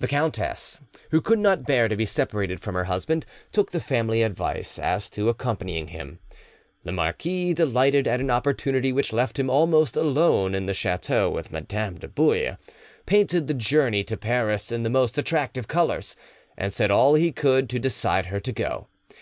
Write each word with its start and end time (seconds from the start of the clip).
The 0.00 0.06
countess, 0.06 0.80
who 1.12 1.22
could 1.22 1.38
not 1.38 1.64
bear 1.64 1.88
to 1.88 1.96
be 1.96 2.04
separated 2.04 2.60
from 2.60 2.74
her 2.74 2.84
husband, 2.84 3.24
took 3.52 3.70
the 3.70 3.80
family 3.80 4.20
advice 4.22 4.78
as 4.78 5.08
to 5.08 5.30
accompanying 5.30 5.86
him. 5.88 6.18
The 6.84 6.92
marquis, 6.92 7.54
delighted 7.54 8.06
at 8.06 8.20
an 8.20 8.28
opportunity 8.28 8.92
which 8.92 9.14
left 9.14 9.38
him 9.38 9.48
almost 9.48 9.96
alone 9.96 10.54
in 10.54 10.66
the 10.66 10.74
chateau 10.74 11.30
with 11.30 11.50
Madame 11.52 11.94
de 11.96 12.06
Bouille, 12.08 12.58
painted 13.06 13.46
the 13.46 13.54
journey 13.54 14.04
to 14.04 14.16
Paris 14.18 14.70
in 14.70 14.82
the 14.82 14.90
most 14.90 15.16
attractive 15.16 15.68
colours, 15.68 16.16
and 16.54 16.70
said 16.70 16.90
all 16.90 17.14
he 17.14 17.32
could 17.32 17.70
to 17.70 17.78
decide 17.78 18.26
her 18.26 18.40
to 18.40 18.52
go. 18.52 18.88